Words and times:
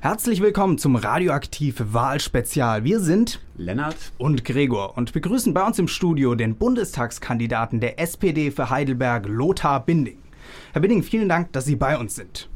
Herzlich 0.00 0.40
willkommen 0.40 0.78
zum 0.78 0.94
Radioaktiv 0.94 1.82
Wahlspezial. 1.92 2.84
Wir 2.84 3.00
sind 3.00 3.40
Lennart 3.56 4.12
und 4.16 4.44
Gregor 4.44 4.96
und 4.96 5.12
begrüßen 5.12 5.52
bei 5.52 5.66
uns 5.66 5.80
im 5.80 5.88
Studio 5.88 6.36
den 6.36 6.54
Bundestagskandidaten 6.54 7.80
der 7.80 7.98
SPD 7.98 8.52
für 8.52 8.70
Heidelberg, 8.70 9.26
Lothar 9.26 9.84
Binding. 9.84 10.18
Herr 10.72 10.82
Binding, 10.82 11.02
vielen 11.02 11.28
Dank, 11.28 11.52
dass 11.52 11.64
Sie 11.64 11.74
bei 11.74 11.98
uns 11.98 12.14
sind. 12.14 12.48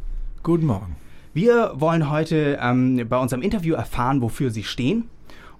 Guten 0.44 0.66
Morgen. 0.66 0.94
Wir 1.34 1.72
wollen 1.74 2.10
heute 2.10 2.60
ähm, 2.62 3.08
bei 3.08 3.18
unserem 3.18 3.42
Interview 3.42 3.74
erfahren, 3.74 4.22
wofür 4.22 4.50
Sie 4.50 4.62
stehen 4.62 5.08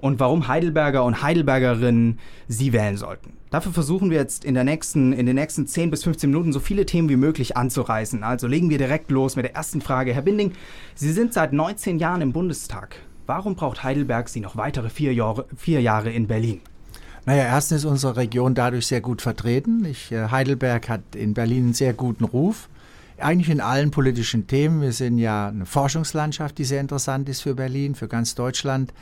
und 0.03 0.19
warum 0.19 0.49
Heidelberger 0.49 1.05
und 1.05 1.23
Heidelbergerinnen 1.23 2.19
Sie 2.49 2.73
wählen 2.73 2.97
sollten. 2.97 3.35
Dafür 3.51 3.73
versuchen 3.73 4.11
wir 4.11 4.19
jetzt 4.19 4.45
in, 4.45 4.55
der 4.55 4.65
nächsten, 4.65 5.13
in 5.13 5.27
den 5.27 5.37
nächsten 5.37 5.67
10 5.67 5.91
bis 5.91 6.03
15 6.03 6.29
Minuten 6.29 6.53
so 6.53 6.59
viele 6.59 6.85
Themen 6.85 7.09
wie 7.09 7.17
möglich 7.17 7.57
anzureißen. 7.57 8.25
Also 8.25 8.49
legen 8.49 8.69
wir 8.69 8.79
direkt 8.79 9.11
los 9.13 9.37
mit 9.37 9.45
der 9.45 9.55
ersten 9.55 9.81
Frage. 9.81 10.13
Herr 10.13 10.23
Binding, 10.23 10.53
Sie 10.97 11.13
sind 11.13 11.33
seit 11.33 11.53
19 11.53 12.01
Jahren 12.01 12.21
im 12.21 12.33
Bundestag. 12.33 12.97
Warum 13.27 13.55
braucht 13.55 13.85
Heidelberg 13.85 14.29
Sie 14.29 14.41
noch 14.41 14.57
weitere 14.57 14.91
vier 14.91 15.15
Jahre, 15.15 15.47
vier 15.57 15.81
Jahre 15.81 16.11
in 16.11 16.27
Berlin? 16.27 16.61
Naja, 17.25 17.45
erstens 17.45 17.79
ist 17.79 17.85
unsere 17.85 18.17
Region 18.17 18.57
dadurch 18.57 18.89
sehr 18.89 19.01
gut 19.01 19.23
vertreten. 19.23 19.85
Ich, 19.85 20.11
äh, 20.11 20.31
Heidelberg 20.31 20.89
hat 20.89 21.15
in 21.15 21.33
Berlin 21.35 21.65
einen 21.65 21.75
sehr 21.75 21.93
guten 21.93 22.25
Ruf. 22.25 22.69
Eigentlich 23.19 23.51
in 23.51 23.61
allen 23.61 23.93
politischen 23.93 24.49
Themen. 24.49 24.81
Wir 24.81 24.93
sind 24.93 25.19
ja 25.19 25.47
eine 25.47 25.65
Forschungslandschaft, 25.65 26.59
die 26.59 26.65
sehr 26.65 26.81
interessant 26.81 27.29
ist 27.29 27.43
für 27.43 27.55
Berlin, 27.55 27.95
für 27.95 28.09
ganz 28.09 28.35
Deutschland. 28.35 28.93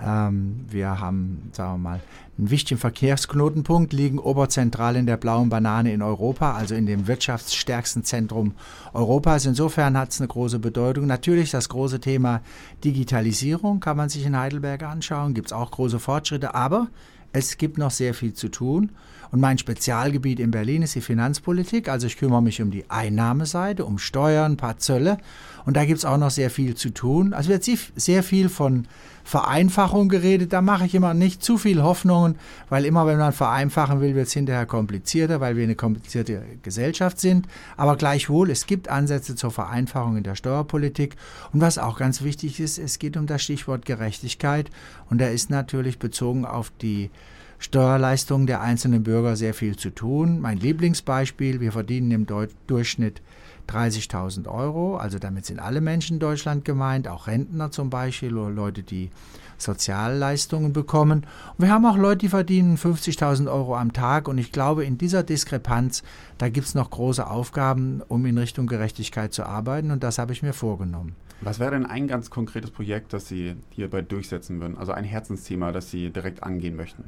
Ähm, 0.00 0.64
wir 0.68 1.00
haben, 1.00 1.50
sagen 1.52 1.74
wir 1.74 1.90
mal, 1.90 2.00
einen 2.38 2.50
wichtigen 2.50 2.78
Verkehrsknotenpunkt, 2.78 3.92
liegen 3.92 4.18
oberzentral 4.18 4.96
in 4.96 5.06
der 5.06 5.16
blauen 5.16 5.48
Banane 5.48 5.92
in 5.92 6.02
Europa, 6.02 6.54
also 6.54 6.74
in 6.74 6.86
dem 6.86 7.08
wirtschaftsstärksten 7.08 8.04
Zentrum 8.04 8.52
Europas. 8.92 9.44
Insofern 9.44 9.98
hat 9.98 10.10
es 10.10 10.20
eine 10.20 10.28
große 10.28 10.60
Bedeutung. 10.60 11.06
Natürlich 11.06 11.50
das 11.50 11.68
große 11.68 12.00
Thema 12.00 12.42
Digitalisierung 12.84 13.80
kann 13.80 13.96
man 13.96 14.08
sich 14.08 14.24
in 14.24 14.36
Heidelberg 14.36 14.84
anschauen, 14.84 15.34
gibt 15.34 15.48
es 15.48 15.52
auch 15.52 15.70
große 15.70 15.98
Fortschritte, 15.98 16.54
aber 16.54 16.88
es 17.32 17.58
gibt 17.58 17.76
noch 17.76 17.90
sehr 17.90 18.14
viel 18.14 18.32
zu 18.34 18.48
tun. 18.48 18.90
Und 19.30 19.40
mein 19.40 19.58
Spezialgebiet 19.58 20.40
in 20.40 20.50
Berlin 20.50 20.80
ist 20.80 20.94
die 20.94 21.02
Finanzpolitik. 21.02 21.88
Also 21.88 22.06
ich 22.06 22.16
kümmere 22.16 22.42
mich 22.42 22.62
um 22.62 22.70
die 22.70 22.88
Einnahmeseite, 22.88 23.84
um 23.84 23.98
Steuern, 23.98 24.52
ein 24.52 24.56
paar 24.56 24.78
Zölle. 24.78 25.18
Und 25.66 25.76
da 25.76 25.84
gibt 25.84 25.98
es 25.98 26.06
auch 26.06 26.16
noch 26.16 26.30
sehr 26.30 26.48
viel 26.48 26.74
zu 26.74 26.90
tun. 26.90 27.34
Also 27.34 27.50
wird 27.50 27.62
sehr 27.64 28.22
viel 28.22 28.48
von 28.48 28.88
Vereinfachung 29.28 30.08
geredet. 30.08 30.54
Da 30.54 30.62
mache 30.62 30.86
ich 30.86 30.94
immer 30.94 31.12
nicht 31.12 31.42
zu 31.42 31.58
viel 31.58 31.82
Hoffnungen, 31.82 32.36
weil 32.70 32.86
immer 32.86 33.06
wenn 33.06 33.18
man 33.18 33.34
vereinfachen 33.34 34.00
will, 34.00 34.14
wird 34.14 34.28
es 34.28 34.32
hinterher 34.32 34.64
komplizierter, 34.64 35.38
weil 35.38 35.54
wir 35.54 35.64
eine 35.64 35.74
komplizierte 35.74 36.42
Gesellschaft 36.62 37.20
sind. 37.20 37.46
Aber 37.76 37.96
gleichwohl, 37.96 38.50
es 38.50 38.64
gibt 38.64 38.88
Ansätze 38.88 39.36
zur 39.36 39.50
Vereinfachung 39.50 40.16
in 40.16 40.22
der 40.22 40.34
Steuerpolitik. 40.34 41.16
Und 41.52 41.60
was 41.60 41.76
auch 41.76 41.98
ganz 41.98 42.22
wichtig 42.22 42.58
ist, 42.58 42.78
es 42.78 42.98
geht 42.98 43.18
um 43.18 43.26
das 43.26 43.42
Stichwort 43.42 43.84
Gerechtigkeit. 43.84 44.70
Und 45.10 45.20
da 45.20 45.26
ist 45.26 45.50
natürlich 45.50 45.98
bezogen 45.98 46.46
auf 46.46 46.72
die 46.80 47.10
Steuerleistungen 47.58 48.46
der 48.46 48.62
einzelnen 48.62 49.02
Bürger 49.02 49.36
sehr 49.36 49.52
viel 49.52 49.76
zu 49.76 49.90
tun. 49.90 50.40
Mein 50.40 50.56
Lieblingsbeispiel, 50.56 51.60
wir 51.60 51.72
verdienen 51.72 52.12
im 52.12 52.26
Durchschnitt 52.66 53.20
30.000 53.68 54.48
Euro, 54.48 54.96
also 54.96 55.18
damit 55.18 55.46
sind 55.46 55.60
alle 55.60 55.80
Menschen 55.80 56.14
in 56.14 56.20
Deutschland 56.20 56.64
gemeint, 56.64 57.06
auch 57.06 57.26
Rentner 57.26 57.70
zum 57.70 57.90
Beispiel 57.90 58.36
oder 58.36 58.50
Leute, 58.50 58.82
die 58.82 59.10
Sozialleistungen 59.58 60.72
bekommen. 60.72 61.26
Und 61.56 61.66
wir 61.66 61.72
haben 61.72 61.84
auch 61.84 61.96
Leute, 61.96 62.18
die 62.18 62.28
verdienen 62.28 62.76
50.000 62.76 63.50
Euro 63.52 63.76
am 63.76 63.92
Tag 63.92 64.28
und 64.28 64.38
ich 64.38 64.52
glaube, 64.52 64.84
in 64.84 64.98
dieser 64.98 65.22
Diskrepanz, 65.22 66.02
da 66.38 66.48
gibt 66.48 66.66
es 66.66 66.74
noch 66.74 66.90
große 66.90 67.26
Aufgaben, 67.26 68.02
um 68.08 68.24
in 68.24 68.38
Richtung 68.38 68.66
Gerechtigkeit 68.66 69.32
zu 69.32 69.44
arbeiten 69.44 69.90
und 69.90 70.02
das 70.02 70.18
habe 70.18 70.32
ich 70.32 70.42
mir 70.42 70.52
vorgenommen. 70.52 71.14
Was 71.40 71.60
wäre 71.60 71.70
denn 71.70 71.86
ein 71.86 72.08
ganz 72.08 72.30
konkretes 72.30 72.70
Projekt, 72.70 73.12
das 73.12 73.28
Sie 73.28 73.54
hierbei 73.70 74.02
durchsetzen 74.02 74.60
würden? 74.60 74.76
Also 74.76 74.92
ein 74.92 75.04
Herzensthema, 75.04 75.70
das 75.70 75.90
Sie 75.90 76.10
direkt 76.10 76.42
angehen 76.42 76.74
möchten? 76.74 77.04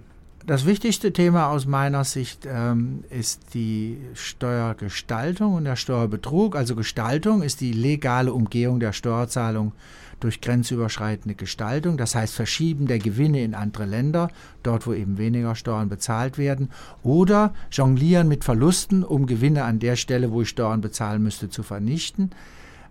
Das 0.46 0.64
wichtigste 0.64 1.12
Thema 1.12 1.48
aus 1.48 1.66
meiner 1.66 2.04
Sicht 2.04 2.46
ähm, 2.50 3.04
ist 3.10 3.52
die 3.52 3.98
Steuergestaltung 4.14 5.54
und 5.54 5.64
der 5.64 5.76
Steuerbetrug. 5.76 6.56
Also 6.56 6.74
Gestaltung 6.74 7.42
ist 7.42 7.60
die 7.60 7.72
legale 7.72 8.32
Umgehung 8.32 8.80
der 8.80 8.92
Steuerzahlung 8.92 9.72
durch 10.18 10.40
grenzüberschreitende 10.40 11.34
Gestaltung, 11.34 11.96
das 11.96 12.14
heißt 12.14 12.34
Verschieben 12.34 12.86
der 12.86 12.98
Gewinne 12.98 13.42
in 13.42 13.54
andere 13.54 13.86
Länder, 13.86 14.30
dort 14.62 14.86
wo 14.86 14.92
eben 14.92 15.18
weniger 15.18 15.54
Steuern 15.54 15.88
bezahlt 15.88 16.36
werden, 16.36 16.70
oder 17.02 17.54
Jonglieren 17.70 18.28
mit 18.28 18.44
Verlusten, 18.44 19.02
um 19.02 19.26
Gewinne 19.26 19.64
an 19.64 19.78
der 19.78 19.96
Stelle, 19.96 20.30
wo 20.30 20.42
ich 20.42 20.50
Steuern 20.50 20.82
bezahlen 20.82 21.22
müsste, 21.22 21.48
zu 21.48 21.62
vernichten. 21.62 22.30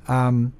Ähm, 0.07 0.53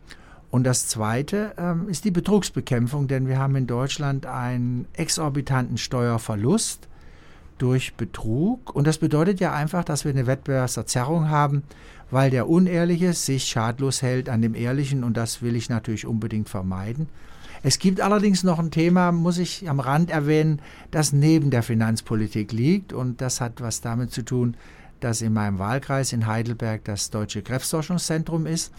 und 0.51 0.63
das 0.63 0.87
Zweite 0.87 1.53
ähm, 1.57 1.89
ist 1.89 2.05
die 2.05 2.11
Betrugsbekämpfung, 2.11 3.07
denn 3.07 3.27
wir 3.27 3.37
haben 3.37 3.55
in 3.55 3.67
Deutschland 3.67 4.25
einen 4.25 4.87
exorbitanten 4.93 5.77
Steuerverlust 5.77 6.87
durch 7.59 7.93
Betrug. 7.93 8.73
Und 8.73 8.87
das 8.87 8.97
bedeutet 8.97 9.39
ja 9.39 9.53
einfach, 9.53 9.83
dass 9.83 10.05
wir 10.05 10.11
eine 10.11 10.25
Wettbewerbsverzerrung 10.25 11.29
haben, 11.29 11.63
weil 12.09 12.31
der 12.31 12.49
Unehrliche 12.49 13.13
sich 13.13 13.45
schadlos 13.45 14.01
hält 14.01 14.27
an 14.29 14.41
dem 14.41 14.55
Ehrlichen 14.55 15.03
und 15.03 15.17
das 15.17 15.43
will 15.43 15.55
ich 15.55 15.69
natürlich 15.69 16.07
unbedingt 16.07 16.49
vermeiden. 16.49 17.07
Es 17.61 17.77
gibt 17.77 18.01
allerdings 18.01 18.43
noch 18.43 18.57
ein 18.57 18.71
Thema, 18.71 19.11
muss 19.11 19.37
ich 19.37 19.69
am 19.69 19.81
Rand 19.81 20.09
erwähnen, 20.09 20.61
das 20.91 21.11
neben 21.11 21.51
der 21.51 21.61
Finanzpolitik 21.61 22.53
liegt 22.53 22.93
und 22.93 23.21
das 23.21 23.41
hat 23.41 23.61
was 23.61 23.81
damit 23.81 24.11
zu 24.11 24.23
tun, 24.23 24.55
dass 25.01 25.21
in 25.21 25.33
meinem 25.33 25.59
Wahlkreis 25.59 26.13
in 26.13 26.25
Heidelberg 26.25 26.85
das 26.85 27.09
Deutsche 27.09 27.41
Krebsforschungszentrum 27.41 28.47
ist 28.47 28.71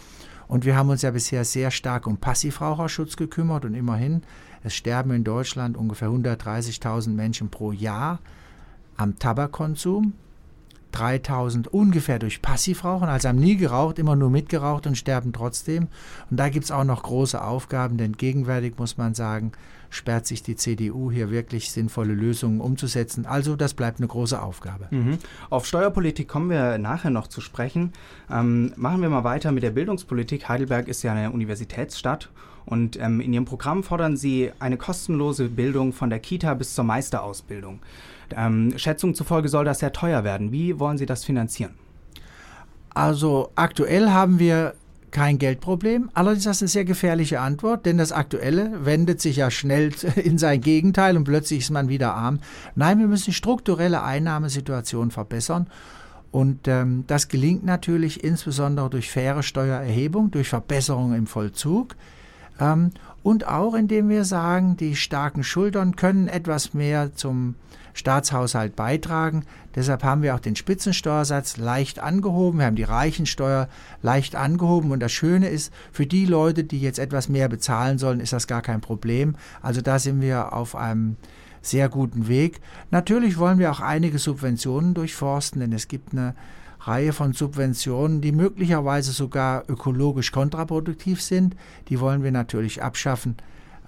und 0.50 0.64
wir 0.64 0.76
haben 0.76 0.90
uns 0.90 1.02
ja 1.02 1.12
bisher 1.12 1.44
sehr 1.44 1.70
stark 1.70 2.08
um 2.08 2.16
Passivraucherschutz 2.16 3.14
gekümmert 3.14 3.64
und 3.64 3.74
immerhin, 3.74 4.22
es 4.64 4.74
sterben 4.74 5.12
in 5.12 5.22
Deutschland 5.22 5.76
ungefähr 5.76 6.08
130.000 6.08 7.10
Menschen 7.10 7.50
pro 7.50 7.70
Jahr 7.70 8.18
am 8.96 9.16
Tabakkonsum. 9.16 10.12
3000 10.92 11.68
ungefähr 11.68 12.18
durch 12.18 12.42
Passivrauchen, 12.42 13.08
also 13.08 13.28
haben 13.28 13.38
nie 13.38 13.56
geraucht, 13.56 13.98
immer 13.98 14.16
nur 14.16 14.30
mitgeraucht 14.30 14.86
und 14.86 14.96
sterben 14.96 15.32
trotzdem. 15.32 15.88
Und 16.30 16.38
da 16.38 16.48
gibt 16.48 16.64
es 16.64 16.70
auch 16.70 16.84
noch 16.84 17.02
große 17.02 17.42
Aufgaben, 17.42 17.96
denn 17.96 18.12
gegenwärtig 18.16 18.74
muss 18.78 18.96
man 18.96 19.14
sagen, 19.14 19.52
sperrt 19.90 20.26
sich 20.26 20.42
die 20.42 20.56
CDU 20.56 21.10
hier 21.10 21.30
wirklich 21.30 21.70
sinnvolle 21.70 22.14
Lösungen 22.14 22.60
umzusetzen. 22.60 23.26
Also 23.26 23.56
das 23.56 23.74
bleibt 23.74 23.98
eine 23.98 24.06
große 24.06 24.40
Aufgabe. 24.40 24.86
Mhm. 24.90 25.18
Auf 25.50 25.66
Steuerpolitik 25.66 26.28
kommen 26.28 26.48
wir 26.48 26.78
nachher 26.78 27.10
noch 27.10 27.26
zu 27.26 27.40
sprechen. 27.40 27.92
Ähm, 28.30 28.72
machen 28.76 29.02
wir 29.02 29.08
mal 29.08 29.24
weiter 29.24 29.52
mit 29.52 29.64
der 29.64 29.70
Bildungspolitik. 29.70 30.48
Heidelberg 30.48 30.88
ist 30.88 31.02
ja 31.02 31.12
eine 31.12 31.32
Universitätsstadt 31.32 32.30
und 32.66 32.98
ähm, 33.00 33.20
in 33.20 33.32
Ihrem 33.32 33.44
Programm 33.44 33.82
fordern 33.82 34.16
Sie 34.16 34.52
eine 34.60 34.76
kostenlose 34.76 35.48
Bildung 35.48 35.92
von 35.92 36.08
der 36.08 36.20
Kita 36.20 36.54
bis 36.54 36.74
zur 36.74 36.84
Meisterausbildung. 36.84 37.80
Ähm, 38.36 38.74
Schätzungen 38.76 39.14
zufolge 39.14 39.48
soll 39.48 39.64
das 39.64 39.80
sehr 39.80 39.92
teuer 39.92 40.24
werden. 40.24 40.52
Wie 40.52 40.78
wollen 40.78 40.98
Sie 40.98 41.06
das 41.06 41.24
finanzieren? 41.24 41.74
Also 42.92 43.50
aktuell 43.54 44.10
haben 44.10 44.38
wir 44.38 44.74
kein 45.10 45.38
Geldproblem. 45.38 46.10
Allerdings 46.14 46.40
ist 46.40 46.46
das 46.46 46.62
eine 46.62 46.68
sehr 46.68 46.84
gefährliche 46.84 47.40
Antwort, 47.40 47.86
denn 47.86 47.98
das 47.98 48.12
Aktuelle 48.12 48.84
wendet 48.84 49.20
sich 49.20 49.36
ja 49.36 49.50
schnell 49.50 49.92
in 50.16 50.38
sein 50.38 50.60
Gegenteil 50.60 51.16
und 51.16 51.24
plötzlich 51.24 51.60
ist 51.60 51.70
man 51.70 51.88
wieder 51.88 52.14
arm. 52.14 52.40
Nein, 52.74 52.98
wir 52.98 53.06
müssen 53.06 53.26
die 53.26 53.34
strukturelle 53.34 54.02
Einnahmesituation 54.02 55.10
verbessern. 55.10 55.68
Und 56.30 56.68
ähm, 56.68 57.04
das 57.08 57.26
gelingt 57.26 57.64
natürlich 57.64 58.22
insbesondere 58.22 58.88
durch 58.88 59.10
faire 59.10 59.42
Steuererhebung, 59.42 60.30
durch 60.30 60.48
Verbesserungen 60.48 61.18
im 61.18 61.26
Vollzug. 61.26 61.96
Ähm, 62.60 62.92
und 63.22 63.46
auch 63.46 63.74
indem 63.74 64.08
wir 64.08 64.24
sagen, 64.24 64.76
die 64.76 64.96
starken 64.96 65.44
Schultern 65.44 65.96
können 65.96 66.28
etwas 66.28 66.74
mehr 66.74 67.14
zum 67.14 67.54
Staatshaushalt 67.92 68.76
beitragen. 68.76 69.44
Deshalb 69.74 70.04
haben 70.04 70.22
wir 70.22 70.34
auch 70.34 70.40
den 70.40 70.56
Spitzensteuersatz 70.56 71.56
leicht 71.56 71.98
angehoben. 71.98 72.60
Wir 72.60 72.66
haben 72.66 72.76
die 72.76 72.82
Reichensteuer 72.82 73.68
leicht 74.02 74.36
angehoben. 74.36 74.90
Und 74.90 75.00
das 75.00 75.12
Schöne 75.12 75.48
ist, 75.48 75.72
für 75.92 76.06
die 76.06 76.24
Leute, 76.24 76.64
die 76.64 76.80
jetzt 76.80 76.98
etwas 76.98 77.28
mehr 77.28 77.48
bezahlen 77.48 77.98
sollen, 77.98 78.20
ist 78.20 78.32
das 78.32 78.46
gar 78.46 78.62
kein 78.62 78.80
Problem. 78.80 79.34
Also 79.60 79.80
da 79.80 79.98
sind 79.98 80.20
wir 80.20 80.52
auf 80.52 80.74
einem 80.74 81.16
sehr 81.62 81.88
guten 81.88 82.28
Weg. 82.28 82.60
Natürlich 82.90 83.38
wollen 83.38 83.58
wir 83.58 83.70
auch 83.70 83.80
einige 83.80 84.18
Subventionen 84.18 84.94
durchforsten, 84.94 85.60
denn 85.60 85.72
es 85.72 85.88
gibt 85.88 86.12
eine 86.12 86.34
Reihe 86.80 87.12
von 87.12 87.32
Subventionen, 87.32 88.20
die 88.20 88.32
möglicherweise 88.32 89.12
sogar 89.12 89.64
ökologisch 89.68 90.32
kontraproduktiv 90.32 91.20
sind. 91.20 91.56
Die 91.88 92.00
wollen 92.00 92.22
wir 92.22 92.32
natürlich 92.32 92.82
abschaffen. 92.82 93.36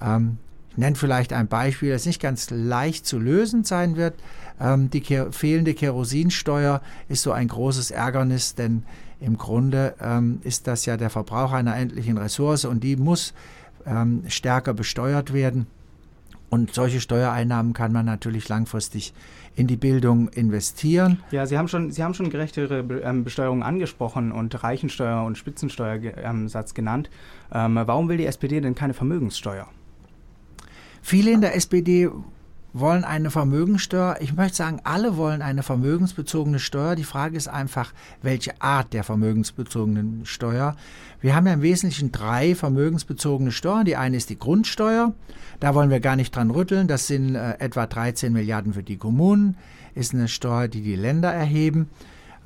Ähm, 0.00 0.38
ich 0.70 0.78
nenne 0.78 0.96
vielleicht 0.96 1.32
ein 1.34 1.48
Beispiel, 1.48 1.90
das 1.90 2.06
nicht 2.06 2.20
ganz 2.20 2.48
leicht 2.50 3.06
zu 3.06 3.18
lösen 3.18 3.64
sein 3.64 3.96
wird. 3.96 4.14
Ähm, 4.60 4.90
die 4.90 5.02
fehlende 5.30 5.74
Kerosinsteuer 5.74 6.80
ist 7.08 7.22
so 7.22 7.32
ein 7.32 7.48
großes 7.48 7.90
Ärgernis, 7.90 8.54
denn 8.54 8.84
im 9.20 9.36
Grunde 9.36 9.94
ähm, 10.00 10.40
ist 10.42 10.66
das 10.66 10.86
ja 10.86 10.96
der 10.96 11.10
Verbrauch 11.10 11.52
einer 11.52 11.76
endlichen 11.76 12.18
Ressource 12.18 12.64
und 12.64 12.82
die 12.82 12.96
muss 12.96 13.34
ähm, 13.86 14.24
stärker 14.28 14.74
besteuert 14.74 15.32
werden. 15.32 15.66
Und 16.48 16.74
solche 16.74 17.00
Steuereinnahmen 17.00 17.72
kann 17.72 17.92
man 17.92 18.04
natürlich 18.04 18.48
langfristig 18.48 19.14
in 19.54 19.66
die 19.66 19.76
Bildung 19.76 20.28
investieren. 20.28 21.20
Ja, 21.30 21.46
Sie 21.46 21.58
haben 21.58 21.68
schon, 21.68 21.90
Sie 21.90 22.02
haben 22.02 22.14
schon 22.14 22.30
gerechtere 22.30 22.84
ähm, 23.02 23.24
Besteuerung 23.24 23.62
angesprochen 23.62 24.32
und 24.32 24.62
Reichensteuer 24.62 25.24
und 25.24 25.36
Spitzensteuersatz 25.36 26.74
genannt. 26.74 27.10
Ähm, 27.52 27.78
warum 27.84 28.08
will 28.08 28.16
die 28.16 28.26
SPD 28.26 28.60
denn 28.60 28.74
keine 28.74 28.94
Vermögenssteuer? 28.94 29.68
Viele 31.02 31.32
in 31.32 31.40
der 31.40 31.54
SPD 31.56 32.08
wollen 32.72 33.04
eine 33.04 33.30
Vermögenssteuer. 33.30 34.16
Ich 34.20 34.34
möchte 34.34 34.56
sagen, 34.56 34.80
alle 34.84 35.16
wollen 35.16 35.42
eine 35.42 35.62
vermögensbezogene 35.62 36.58
Steuer. 36.58 36.96
Die 36.96 37.04
Frage 37.04 37.36
ist 37.36 37.48
einfach, 37.48 37.92
welche 38.22 38.60
Art 38.62 38.92
der 38.92 39.04
vermögensbezogenen 39.04 40.24
Steuer. 40.24 40.76
Wir 41.20 41.34
haben 41.34 41.46
ja 41.46 41.52
im 41.52 41.62
Wesentlichen 41.62 42.12
drei 42.12 42.54
vermögensbezogene 42.54 43.52
Steuern. 43.52 43.84
Die 43.84 43.96
eine 43.96 44.16
ist 44.16 44.30
die 44.30 44.38
Grundsteuer. 44.38 45.12
Da 45.60 45.74
wollen 45.74 45.90
wir 45.90 46.00
gar 46.00 46.16
nicht 46.16 46.34
dran 46.34 46.50
rütteln. 46.50 46.88
Das 46.88 47.06
sind 47.06 47.34
äh, 47.34 47.58
etwa 47.58 47.86
13 47.86 48.32
Milliarden 48.32 48.72
für 48.72 48.82
die 48.82 48.96
Kommunen. 48.96 49.56
Ist 49.94 50.14
eine 50.14 50.28
Steuer, 50.28 50.68
die 50.68 50.82
die 50.82 50.96
Länder 50.96 51.32
erheben. 51.32 51.90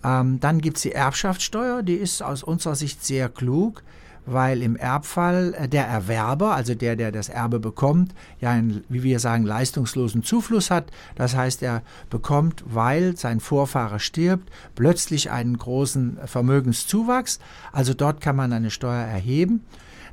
Ähm, 0.05 0.40
dann 0.40 0.61
gibt 0.61 0.76
es 0.76 0.82
die 0.82 0.93
Erbschaftssteuer. 0.93 1.82
Die 1.82 1.94
ist 1.94 2.23
aus 2.23 2.43
unserer 2.43 2.75
Sicht 2.75 3.05
sehr 3.05 3.28
klug 3.28 3.82
weil 4.26 4.62
im 4.62 4.76
Erbfall 4.76 5.55
äh, 5.55 5.69
der 5.69 5.87
Erwerber, 5.87 6.55
also 6.55 6.75
der, 6.75 6.96
der 6.96 7.12
das 7.12 7.28
Erbe 7.28 7.61
bekommt, 7.61 8.14
ja 8.40 8.50
einen, 8.50 8.84
wie 8.88 9.02
wir 9.02 9.20
sagen, 9.20 9.44
leistungslosen 9.44 10.23
Zufluss 10.23 10.70
hat. 10.70 10.90
Das 11.14 11.34
heißt, 11.34 11.62
er 11.62 11.82
bekommt, 12.11 12.64
weil 12.67 13.17
sein 13.17 13.40
Vorfahre 13.40 14.00
stirbt, 14.00 14.50
plötzlich 14.75 15.31
einen 15.31 15.56
großen 15.56 16.19
Vermögenszuwachs. 16.26 17.38
Also 17.73 17.94
dort 17.94 18.20
kann 18.20 18.37
man 18.37 18.52
eine 18.52 18.70
Steuer 18.70 19.05
erheben. 19.05 19.64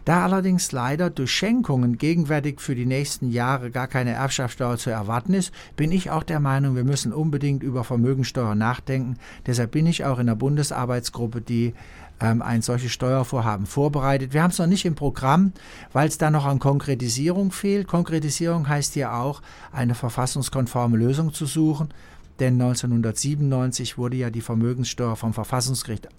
Da 0.05 0.23
allerdings 0.23 0.71
leider 0.73 1.09
durch 1.09 1.31
Schenkungen 1.31 1.97
gegenwärtig 1.97 2.59
für 2.59 2.75
die 2.75 2.85
nächsten 2.85 3.31
Jahre 3.31 3.71
gar 3.71 3.87
keine 3.87 4.11
Erbschaftssteuer 4.11 4.77
zu 4.77 4.89
erwarten 4.89 5.33
ist, 5.33 5.53
bin 5.77 5.91
ich 5.91 6.11
auch 6.11 6.23
der 6.23 6.41
Meinung, 6.41 6.75
wir 6.75 6.83
müssen 6.83 7.13
unbedingt 7.13 7.63
über 7.63 7.85
Vermögensteuer 7.85 8.53
nachdenken. 8.53 9.17
Deshalb 9.45 9.71
bin 9.71 9.87
ich 9.87 10.03
auch 10.03 10.19
in 10.19 10.27
der 10.27 10.35
Bundesarbeitsgruppe, 10.35 11.39
die 11.39 11.73
ähm, 12.19 12.41
ein 12.41 12.61
solches 12.61 12.91
Steuervorhaben 12.91 13.65
vorbereitet. 13.65 14.33
Wir 14.33 14.43
haben 14.43 14.51
es 14.51 14.59
noch 14.59 14.67
nicht 14.67 14.85
im 14.85 14.95
Programm, 14.95 15.53
weil 15.93 16.09
es 16.09 16.17
da 16.17 16.29
noch 16.29 16.45
an 16.45 16.59
Konkretisierung 16.59 17.51
fehlt. 17.51 17.87
Konkretisierung 17.87 18.67
heißt 18.67 18.95
ja 18.97 19.21
auch, 19.21 19.41
eine 19.71 19.95
verfassungskonforme 19.95 20.97
Lösung 20.97 21.33
zu 21.33 21.45
suchen. 21.45 21.93
Denn 22.39 22.53
1997 22.53 23.97
wurde 23.97 24.17
ja 24.17 24.29
die 24.29 24.41
Vermögenssteuer 24.41 25.15
vom 25.15 25.33
Verfassungsgericht 25.33 26.09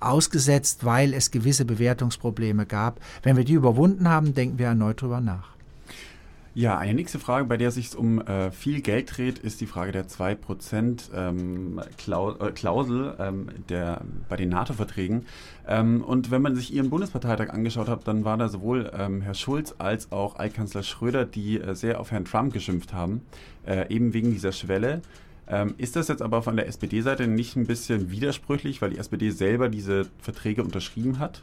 ausgesetzt, 0.00 0.84
weil 0.84 1.14
es 1.14 1.30
gewisse 1.30 1.64
Bewertungsprobleme 1.64 2.66
gab. 2.66 3.00
Wenn 3.22 3.36
wir 3.36 3.44
die 3.44 3.54
überwunden 3.54 4.08
haben, 4.08 4.34
denken 4.34 4.58
wir 4.58 4.66
erneut 4.66 5.02
darüber 5.02 5.20
nach. 5.20 5.50
Ja, 6.52 6.78
eine 6.78 6.94
nächste 6.94 7.20
Frage, 7.20 7.46
bei 7.46 7.56
der 7.56 7.68
es 7.68 7.76
sich 7.76 7.94
um 7.96 8.20
äh, 8.20 8.50
viel 8.50 8.80
Geld 8.80 9.16
dreht, 9.16 9.38
ist 9.38 9.60
die 9.60 9.66
Frage 9.66 9.92
der 9.92 10.08
2% 10.08 11.10
ähm, 11.14 11.78
äh, 11.78 12.50
Klausel 12.52 13.14
ähm, 13.20 13.46
der, 13.68 14.00
bei 14.28 14.34
den 14.34 14.48
NATO-Verträgen. 14.48 15.26
Ähm, 15.68 16.02
und 16.02 16.32
wenn 16.32 16.42
man 16.42 16.56
sich 16.56 16.72
Ihren 16.74 16.90
Bundesparteitag 16.90 17.50
angeschaut 17.50 17.88
hat, 17.88 18.08
dann 18.08 18.24
war 18.24 18.36
da 18.36 18.48
sowohl 18.48 18.90
ähm, 18.98 19.22
Herr 19.22 19.34
Schulz 19.34 19.76
als 19.78 20.10
auch 20.10 20.36
Altkanzler 20.36 20.82
Schröder, 20.82 21.24
die 21.24 21.60
äh, 21.60 21.76
sehr 21.76 22.00
auf 22.00 22.10
Herrn 22.10 22.24
Trump 22.24 22.52
geschimpft 22.52 22.92
haben, 22.92 23.20
äh, 23.64 23.88
eben 23.88 24.12
wegen 24.12 24.32
dieser 24.32 24.50
Schwelle. 24.50 25.02
Ähm, 25.50 25.74
ist 25.78 25.96
das 25.96 26.06
jetzt 26.06 26.22
aber 26.22 26.42
von 26.42 26.56
der 26.56 26.68
SPD-Seite 26.68 27.26
nicht 27.26 27.56
ein 27.56 27.66
bisschen 27.66 28.12
widersprüchlich, 28.12 28.80
weil 28.80 28.90
die 28.90 28.98
SPD 28.98 29.30
selber 29.30 29.68
diese 29.68 30.06
Verträge 30.20 30.62
unterschrieben 30.62 31.18
hat? 31.18 31.42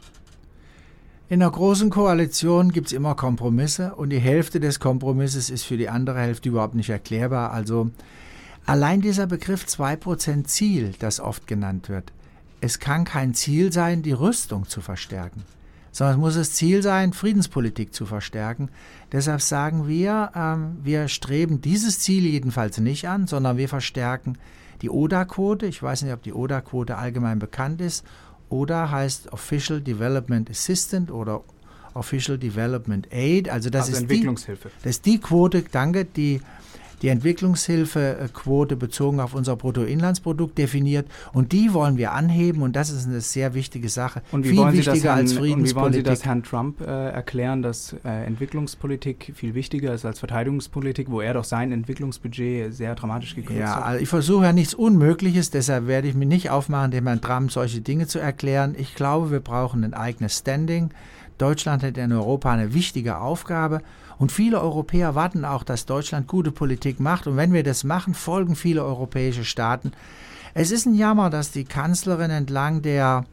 In 1.28 1.42
einer 1.42 1.50
großen 1.50 1.90
Koalition 1.90 2.72
gibt 2.72 2.86
es 2.86 2.94
immer 2.94 3.14
Kompromisse 3.14 3.94
und 3.94 4.08
die 4.08 4.18
Hälfte 4.18 4.60
des 4.60 4.80
Kompromisses 4.80 5.50
ist 5.50 5.64
für 5.64 5.76
die 5.76 5.90
andere 5.90 6.20
Hälfte 6.20 6.48
überhaupt 6.48 6.74
nicht 6.74 6.88
erklärbar. 6.88 7.52
Also 7.52 7.90
allein 8.64 9.02
dieser 9.02 9.26
Begriff 9.26 9.66
2% 9.66 10.44
Ziel, 10.44 10.94
das 10.98 11.20
oft 11.20 11.46
genannt 11.46 11.90
wird, 11.90 12.12
es 12.62 12.78
kann 12.78 13.04
kein 13.04 13.34
Ziel 13.34 13.74
sein, 13.74 14.02
die 14.02 14.12
Rüstung 14.12 14.66
zu 14.66 14.80
verstärken, 14.80 15.44
sondern 15.98 16.14
es 16.14 16.20
muss 16.20 16.34
das 16.36 16.52
Ziel 16.52 16.80
sein, 16.80 17.12
Friedenspolitik 17.12 17.92
zu 17.92 18.06
verstärken. 18.06 18.70
Deshalb 19.10 19.42
sagen 19.42 19.88
wir, 19.88 20.30
ähm, 20.32 20.76
wir 20.80 21.08
streben 21.08 21.60
dieses 21.60 21.98
Ziel 21.98 22.24
jedenfalls 22.24 22.78
nicht 22.78 23.08
an, 23.08 23.26
sondern 23.26 23.56
wir 23.56 23.68
verstärken 23.68 24.38
die 24.80 24.90
ODA-Quote. 24.90 25.66
Ich 25.66 25.82
weiß 25.82 26.02
nicht, 26.02 26.12
ob 26.12 26.22
die 26.22 26.32
ODA-Quote 26.32 26.96
allgemein 26.96 27.40
bekannt 27.40 27.80
ist 27.80 28.06
oder 28.48 28.92
heißt 28.92 29.32
Official 29.32 29.80
Development 29.80 30.48
Assistant 30.48 31.10
oder 31.10 31.42
Official 31.94 32.38
Development 32.38 33.08
Aid. 33.10 33.48
Also 33.48 33.68
das 33.68 33.86
also 33.86 33.94
ist 33.94 34.02
Entwicklungshilfe. 34.02 34.68
Die, 34.68 34.84
das 34.84 34.90
ist 34.90 35.04
die 35.04 35.18
Quote, 35.18 35.64
danke, 35.64 36.04
die 36.04 36.40
die 37.02 37.08
Entwicklungshilfequote 37.08 38.76
bezogen 38.76 39.20
auf 39.20 39.34
unser 39.34 39.56
Bruttoinlandsprodukt 39.56 40.58
definiert 40.58 41.06
und 41.32 41.52
die 41.52 41.72
wollen 41.72 41.96
wir 41.96 42.12
anheben 42.12 42.62
und 42.62 42.74
das 42.76 42.90
ist 42.90 43.06
eine 43.06 43.20
sehr 43.20 43.54
wichtige 43.54 43.88
Sache. 43.88 44.22
Und 44.32 44.44
wie, 44.44 44.50
viel 44.50 44.58
wollen, 44.58 44.72
wichtiger 44.72 44.94
Sie 44.94 45.02
das 45.02 45.10
als 45.10 45.32
Friedenspolitik. 45.32 45.58
und 45.58 45.70
wie 45.70 45.74
wollen 45.80 45.92
Sie 45.92 46.02
das 46.02 46.24
Herrn 46.24 46.42
Trump 46.42 46.80
äh, 46.80 47.10
erklären, 47.10 47.62
dass 47.62 47.94
äh, 48.04 48.26
Entwicklungspolitik 48.26 49.32
viel 49.34 49.54
wichtiger 49.54 49.94
ist 49.94 50.04
als 50.04 50.18
Verteidigungspolitik, 50.18 51.10
wo 51.10 51.20
er 51.20 51.34
doch 51.34 51.44
sein 51.44 51.72
Entwicklungsbudget 51.72 52.74
sehr 52.74 52.94
dramatisch 52.94 53.34
gekürzt 53.34 53.60
ja, 53.60 53.74
hat? 53.74 53.80
Ja, 53.80 53.84
also 53.84 54.02
ich 54.02 54.08
versuche 54.08 54.44
ja 54.44 54.52
nichts 54.52 54.74
Unmögliches, 54.74 55.50
deshalb 55.50 55.86
werde 55.86 56.08
ich 56.08 56.14
mich 56.14 56.28
nicht 56.28 56.50
aufmachen, 56.50 56.90
dem 56.90 57.06
Herrn 57.06 57.20
Trump 57.20 57.52
solche 57.52 57.80
Dinge 57.80 58.06
zu 58.06 58.18
erklären. 58.18 58.74
Ich 58.78 58.94
glaube, 58.94 59.30
wir 59.30 59.40
brauchen 59.40 59.84
ein 59.84 59.94
eigenes 59.94 60.38
Standing. 60.38 60.90
Deutschland 61.38 61.82
hat 61.82 61.96
in 61.96 62.12
Europa 62.12 62.50
eine 62.50 62.74
wichtige 62.74 63.18
Aufgabe 63.18 63.82
und 64.18 64.32
viele 64.32 64.60
Europäer 64.60 65.14
warten 65.14 65.44
auch, 65.44 65.62
dass 65.62 65.86
Deutschland 65.86 66.26
gute 66.26 66.50
Politik 66.50 67.00
macht. 67.00 67.26
Und 67.26 67.36
wenn 67.36 67.52
wir 67.52 67.62
das 67.62 67.84
machen, 67.84 68.14
folgen 68.14 68.56
viele 68.56 68.84
europäische 68.84 69.44
Staaten. 69.44 69.92
Es 70.54 70.72
ist 70.72 70.86
ein 70.86 70.94
Jammer, 70.94 71.30
dass 71.30 71.52
die 71.52 71.64
Kanzlerin 71.64 72.30
entlang 72.30 72.82
der, 72.82 73.24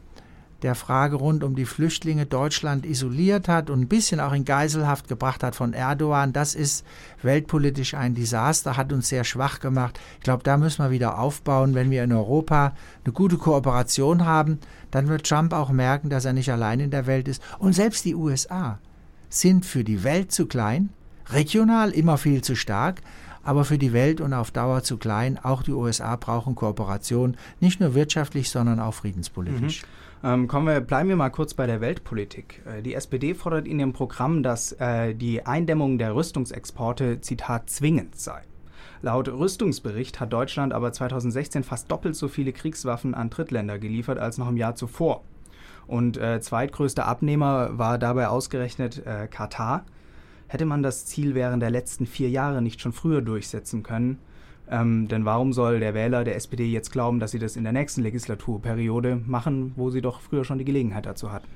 der 0.62 0.74
Frage 0.74 1.16
rund 1.16 1.44
um 1.44 1.54
die 1.54 1.66
Flüchtlinge 1.66 2.26
Deutschland 2.26 2.86
isoliert 2.86 3.48
hat 3.48 3.68
und 3.68 3.80
ein 3.80 3.88
bisschen 3.88 4.20
auch 4.20 4.32
in 4.32 4.44
Geiselhaft 4.44 5.08
gebracht 5.08 5.42
hat 5.42 5.54
von 5.54 5.74
Erdogan. 5.74 6.32
Das 6.32 6.54
ist 6.54 6.84
weltpolitisch 7.22 7.94
ein 7.94 8.14
Desaster, 8.14 8.76
hat 8.76 8.92
uns 8.92 9.08
sehr 9.08 9.24
schwach 9.24 9.60
gemacht. 9.60 10.00
Ich 10.18 10.24
glaube, 10.24 10.42
da 10.42 10.56
müssen 10.56 10.82
wir 10.82 10.90
wieder 10.90 11.18
aufbauen. 11.18 11.74
Wenn 11.74 11.90
wir 11.90 12.04
in 12.04 12.12
Europa 12.12 12.74
eine 13.04 13.12
gute 13.12 13.36
Kooperation 13.36 14.24
haben, 14.24 14.58
dann 14.90 15.08
wird 15.08 15.28
Trump 15.28 15.52
auch 15.52 15.70
merken, 15.70 16.08
dass 16.08 16.24
er 16.24 16.32
nicht 16.32 16.50
allein 16.50 16.80
in 16.80 16.90
der 16.90 17.06
Welt 17.06 17.28
ist. 17.28 17.42
Und 17.58 17.74
selbst 17.74 18.04
die 18.04 18.14
USA 18.14 18.78
sind 19.28 19.66
für 19.66 19.84
die 19.84 20.04
Welt 20.04 20.32
zu 20.32 20.46
klein, 20.46 20.90
regional 21.28 21.90
immer 21.90 22.16
viel 22.16 22.42
zu 22.42 22.54
stark, 22.54 23.02
aber 23.42 23.64
für 23.64 23.78
die 23.78 23.92
Welt 23.92 24.20
und 24.20 24.32
auf 24.32 24.50
Dauer 24.50 24.82
zu 24.82 24.96
klein. 24.96 25.38
Auch 25.38 25.62
die 25.62 25.72
USA 25.72 26.16
brauchen 26.16 26.54
Kooperation, 26.54 27.36
nicht 27.60 27.78
nur 27.78 27.94
wirtschaftlich, 27.94 28.50
sondern 28.50 28.80
auch 28.80 28.94
friedenspolitisch. 28.94 29.82
Mhm. 29.82 30.05
Ähm, 30.24 30.48
kommen 30.48 30.66
wir, 30.66 30.80
bleiben 30.80 31.08
wir 31.08 31.16
mal 31.16 31.30
kurz 31.30 31.54
bei 31.54 31.66
der 31.66 31.80
Weltpolitik. 31.80 32.62
Äh, 32.66 32.82
die 32.82 32.94
SPD 32.94 33.34
fordert 33.34 33.68
in 33.68 33.78
ihrem 33.78 33.92
Programm, 33.92 34.42
dass 34.42 34.72
äh, 34.72 35.14
die 35.14 35.44
Eindämmung 35.44 35.98
der 35.98 36.14
Rüstungsexporte, 36.14 37.20
Zitat, 37.20 37.68
zwingend 37.68 38.16
sei. 38.16 38.42
Laut 39.02 39.28
Rüstungsbericht 39.28 40.20
hat 40.20 40.32
Deutschland 40.32 40.72
aber 40.72 40.92
2016 40.92 41.64
fast 41.64 41.90
doppelt 41.90 42.16
so 42.16 42.28
viele 42.28 42.52
Kriegswaffen 42.52 43.14
an 43.14 43.30
Drittländer 43.30 43.78
geliefert 43.78 44.18
als 44.18 44.38
noch 44.38 44.48
im 44.48 44.56
Jahr 44.56 44.74
zuvor. 44.74 45.22
Und 45.86 46.16
äh, 46.16 46.40
zweitgrößter 46.40 47.06
Abnehmer 47.06 47.78
war 47.78 47.98
dabei 47.98 48.28
ausgerechnet 48.28 49.06
äh, 49.06 49.28
Katar. 49.28 49.84
Hätte 50.48 50.64
man 50.64 50.82
das 50.82 51.06
Ziel 51.06 51.34
während 51.34 51.62
der 51.62 51.70
letzten 51.70 52.06
vier 52.06 52.30
Jahre 52.30 52.62
nicht 52.62 52.80
schon 52.80 52.92
früher 52.92 53.20
durchsetzen 53.20 53.82
können? 53.82 54.18
Ähm, 54.70 55.08
denn 55.08 55.24
warum 55.24 55.52
soll 55.52 55.80
der 55.80 55.94
Wähler 55.94 56.24
der 56.24 56.36
SPD 56.36 56.66
jetzt 56.66 56.90
glauben, 56.90 57.20
dass 57.20 57.30
sie 57.30 57.38
das 57.38 57.56
in 57.56 57.64
der 57.64 57.72
nächsten 57.72 58.02
Legislaturperiode 58.02 59.20
machen, 59.26 59.72
wo 59.76 59.90
sie 59.90 60.00
doch 60.00 60.20
früher 60.20 60.44
schon 60.44 60.58
die 60.58 60.64
Gelegenheit 60.64 61.06
dazu 61.06 61.30
hatten? 61.30 61.46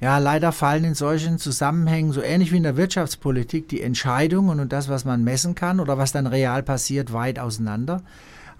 Ja, 0.00 0.18
leider 0.18 0.52
fallen 0.52 0.84
in 0.84 0.94
solchen 0.94 1.38
Zusammenhängen, 1.38 2.12
so 2.12 2.20
ähnlich 2.20 2.52
wie 2.52 2.58
in 2.58 2.62
der 2.62 2.76
Wirtschaftspolitik, 2.76 3.68
die 3.68 3.80
Entscheidungen 3.80 4.60
und 4.60 4.72
das, 4.72 4.90
was 4.90 5.06
man 5.06 5.24
messen 5.24 5.54
kann 5.54 5.80
oder 5.80 5.96
was 5.96 6.12
dann 6.12 6.26
real 6.26 6.62
passiert, 6.62 7.14
weit 7.14 7.38
auseinander. 7.38 8.02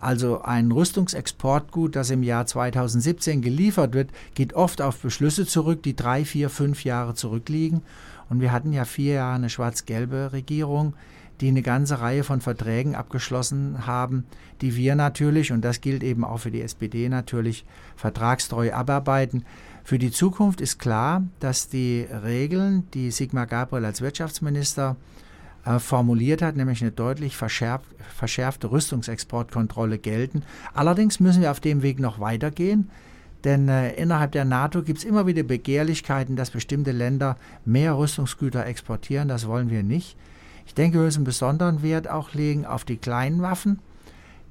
Also 0.01 0.43
ein 0.43 0.73
Rüstungsexportgut, 0.73 1.97
das 1.97 2.11
im 2.11 2.23
Jahr 2.23 2.47
2017 2.47 3.43
geliefert 3.43 3.95
wird, 3.95 4.11
geht 4.35 4.55
oft 4.55 4.81
auf 4.81 4.99
Beschlüsse 5.01 5.47
zurück, 5.47 5.83
die 5.83 5.97
drei, 5.97 6.25
vier, 6.25 6.51
fünf 6.51 6.85
Jahre 6.85 7.15
zurückliegen. 7.15 7.83
Und 8.29 8.41
wir 8.41 8.53
hatten 8.53 8.73
ja 8.73 8.85
vier 8.85 9.15
Jahre 9.15 9.37
eine 9.37 9.51
schwarz-gelbe 9.51 10.33
Regierung, 10.33 10.95
die 11.41 11.49
eine 11.49 11.63
ganze 11.63 12.01
Reihe 12.01 12.25
von 12.25 12.41
Verträgen 12.41 12.95
abgeschlossen 12.95 13.87
haben, 13.87 14.25
die 14.61 14.77
wir 14.77 14.95
natürlich, 14.95 15.53
und 15.53 15.63
das 15.63 15.81
gilt 15.81 16.03
eben 16.03 16.25
auch 16.25 16.39
für 16.39 16.51
die 16.51 16.63
SPD 16.63 17.09
natürlich, 17.09 17.65
vertragstreu 17.97 18.73
abarbeiten. 18.73 19.45
Für 19.85 19.99
die 19.99 20.11
Zukunft 20.11 20.61
ist 20.61 20.79
klar, 20.79 21.23
dass 21.41 21.69
die 21.69 22.07
Regeln, 22.11 22.89
die 22.95 23.11
Sigmar 23.11 23.47
Gabriel 23.47 23.85
als 23.85 24.01
Wirtschaftsminister 24.01 24.97
äh, 25.65 25.79
formuliert 25.79 26.43
hat, 26.43 26.57
nämlich 26.57 26.81
eine 26.83 26.93
deutlich 26.93 27.37
verschärft, 27.37 27.87
verschärfte 28.17 28.71
Rüstungsexportkontrolle 28.71 29.99
gelten. 29.99 30.43
Allerdings 30.75 31.21
müssen 31.21 31.43
wir 31.43 31.51
auf 31.51 31.61
dem 31.61 31.83
Weg 31.83 32.01
noch 32.01 32.19
weitergehen. 32.19 32.91
Denn 33.45 33.69
äh, 33.69 33.93
innerhalb 33.93 34.33
der 34.33 34.45
NATO 34.45 34.83
gibt 34.83 34.99
es 34.99 35.05
immer 35.05 35.27
wieder 35.27 35.43
Begehrlichkeiten, 35.43 36.35
dass 36.35 36.51
bestimmte 36.51 36.91
Länder 36.91 37.37
mehr 37.65 37.97
Rüstungsgüter 37.97 38.67
exportieren. 38.67 39.29
Das 39.29 39.47
wollen 39.47 39.71
wir 39.71 39.83
nicht. 39.83 40.17
Ich 40.67 40.75
denke, 40.75 40.99
wir 40.99 41.05
müssen 41.05 41.25
besonderen 41.25 41.83
Wert 41.83 42.09
auch 42.09 42.35
legen 42.35 42.67
auf 42.67 42.85
die 42.85 42.97
kleinen 42.97 43.41
Waffen, 43.41 43.79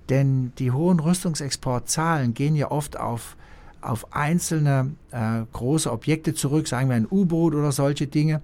denn 0.10 0.53
die 0.57 0.72
hohen 0.72 1.00
Rüstungsexportzahlen 1.00 2.34
gehen 2.34 2.55
ja 2.55 2.72
oft 2.72 2.98
auf, 2.98 3.36
auf 3.81 4.13
einzelne 4.13 4.91
äh, 5.12 5.41
große 5.51 5.91
Objekte 5.91 6.34
zurück, 6.34 6.67
sagen 6.67 6.89
wir 6.89 6.95
ein 6.95 7.07
U-Boot 7.10 7.53
oder 7.53 7.72
solche 7.72 8.07
Dinge. 8.07 8.41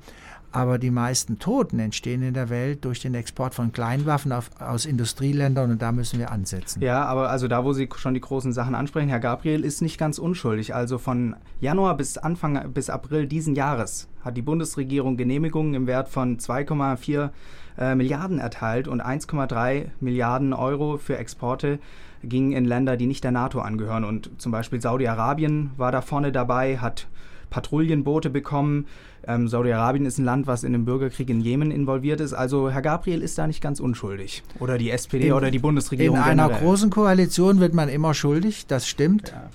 Aber 0.52 0.78
die 0.78 0.92
meisten 0.92 1.40
Toten 1.40 1.80
entstehen 1.80 2.22
in 2.24 2.34
der 2.34 2.50
Welt 2.50 2.84
durch 2.84 3.00
den 3.00 3.14
Export 3.16 3.56
von 3.56 3.72
Kleinwaffen 3.72 4.32
auf, 4.32 4.50
aus 4.60 4.86
Industrieländern 4.86 5.72
und 5.72 5.82
da 5.82 5.92
müssen 5.92 6.20
wir 6.20 6.32
ansetzen. 6.32 6.82
Ja, 6.82 7.06
aber 7.06 7.30
also 7.30 7.48
da, 7.48 7.64
wo 7.64 7.72
Sie 7.74 7.88
schon 7.96 8.14
die 8.14 8.22
großen 8.22 8.52
Sachen 8.52 8.76
ansprechen, 8.76 9.10
Herr 9.10 9.20
Gabriel 9.20 9.64
ist 9.64 9.82
nicht 9.82 9.98
ganz 9.98 10.18
unschuldig. 10.18 10.76
Also 10.76 10.98
von 10.98 11.36
Januar 11.60 11.96
bis 11.96 12.18
Anfang 12.18 12.72
bis 12.74 12.90
April 12.90 13.28
diesen 13.28 13.56
Jahres 13.56 14.10
hat 14.24 14.38
die 14.38 14.42
Bundesregierung 14.42 15.18
Genehmigungen 15.18 15.74
im 15.74 15.88
Wert 15.88 16.10
von 16.10 16.38
2,4 16.38 17.30
äh, 17.78 17.96
Milliarden 17.96 18.40
erteilt 18.40 18.88
und 18.88 19.02
1,3 19.02 19.88
Milliarden 20.00 20.54
Euro 20.54 20.98
für 20.98 21.18
Exporte 21.18 21.80
gingen 22.24 22.52
in 22.52 22.66
Länder, 22.66 22.98
die 22.98 23.08
nicht 23.08 23.24
der 23.24 23.32
NATO 23.32 23.62
angehören. 23.62 24.04
Und 24.04 24.30
zum 24.38 24.52
Beispiel 24.52 24.82
Saudi-Arabien 24.82 25.72
war 25.78 25.92
da 25.92 26.02
vorne 26.02 26.32
dabei, 26.32 26.78
hat 26.78 27.08
Patrouillenboote 27.52 28.32
bekommen. 28.32 28.88
Ähm, 29.28 29.48
Saudi-Arabien 29.48 30.08
ist 30.08 30.18
ein 30.18 30.26
Land, 30.26 30.48
was 30.48 30.64
in 30.64 30.72
den 30.72 30.86
Bürgerkrieg 30.86 31.30
in 31.30 31.42
Jemen 31.42 31.70
involviert 31.70 32.20
ist. 32.20 32.34
Also 32.34 32.72
Herr 32.72 32.82
Gabriel 32.82 33.22
ist 33.22 33.38
da 33.38 33.46
nicht 33.46 33.62
ganz 33.62 33.80
unschuldig. 33.80 34.42
Oder 34.60 34.80
die 34.80 34.90
SPD 34.90 35.28
in, 35.28 35.34
oder 35.34 35.52
die 35.52 35.60
Bundesregierung. 35.60 36.18
In 36.18 36.24
einer 36.24 36.48
generell. 36.48 36.66
großen 36.66 36.90
Koalition 36.90 37.60
wird 37.60 37.76
man 37.76 37.90
immer 37.90 38.16
schuldig, 38.16 38.66
das 38.66 38.88
stimmt. 38.88 39.30
Ja. 39.30 39.50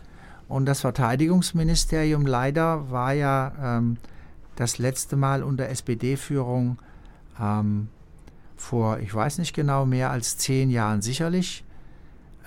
Und 0.48 0.66
das 0.66 0.80
Verteidigungsministerium 0.82 2.24
leider 2.24 2.88
war 2.92 3.12
ja 3.12 3.52
ähm, 3.60 3.96
das 4.54 4.78
letzte 4.78 5.16
Mal 5.16 5.42
unter 5.42 5.68
SPD-Führung 5.68 6.78
ähm, 7.40 7.88
vor, 8.56 9.00
ich 9.00 9.12
weiß 9.12 9.38
nicht 9.38 9.54
genau, 9.54 9.84
mehr 9.84 10.10
als 10.10 10.38
zehn 10.38 10.70
Jahren 10.70 11.02
sicherlich. 11.02 11.64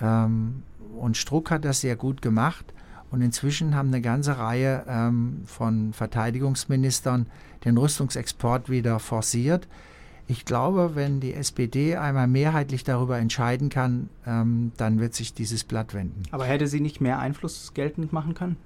Ähm, 0.01 0.63
und 0.97 1.17
Struck 1.17 1.51
hat 1.51 1.65
das 1.65 1.81
sehr 1.81 1.95
gut 1.95 2.21
gemacht. 2.21 2.73
Und 3.11 3.21
inzwischen 3.21 3.75
haben 3.75 3.87
eine 3.89 4.01
ganze 4.01 4.37
Reihe 4.37 4.85
ähm, 4.87 5.41
von 5.45 5.93
Verteidigungsministern 5.93 7.27
den 7.65 7.77
Rüstungsexport 7.77 8.69
wieder 8.69 8.99
forciert. 8.99 9.67
Ich 10.27 10.45
glaube, 10.45 10.91
wenn 10.93 11.19
die 11.19 11.33
SPD 11.33 11.95
einmal 11.95 12.27
mehrheitlich 12.27 12.83
darüber 12.83 13.17
entscheiden 13.17 13.69
kann, 13.69 14.09
ähm, 14.27 14.71
dann 14.77 14.99
wird 14.99 15.15
sich 15.15 15.33
dieses 15.33 15.63
Blatt 15.63 15.95
wenden. 15.95 16.21
Aber 16.29 16.45
hätte 16.45 16.67
sie 16.67 16.81
nicht 16.81 17.01
mehr 17.01 17.17
Einfluss 17.17 17.73
geltend 17.73 18.13
machen 18.13 18.35
können? 18.35 18.57